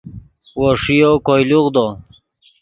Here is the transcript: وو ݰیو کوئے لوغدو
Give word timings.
وو 0.57 0.67
ݰیو 0.81 1.11
کوئے 1.25 1.43
لوغدو 1.49 1.87